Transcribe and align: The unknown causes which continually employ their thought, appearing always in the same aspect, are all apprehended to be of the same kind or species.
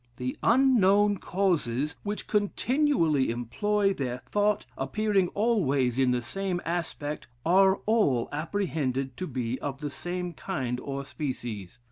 The 0.17 0.35
unknown 0.41 1.17
causes 1.19 1.95
which 2.01 2.25
continually 2.25 3.29
employ 3.29 3.93
their 3.93 4.23
thought, 4.25 4.65
appearing 4.75 5.27
always 5.35 5.99
in 5.99 6.09
the 6.09 6.23
same 6.23 6.59
aspect, 6.65 7.27
are 7.45 7.75
all 7.85 8.27
apprehended 8.31 9.15
to 9.17 9.27
be 9.27 9.59
of 9.59 9.79
the 9.79 9.91
same 9.91 10.33
kind 10.33 10.79
or 10.79 11.05
species. 11.05 11.77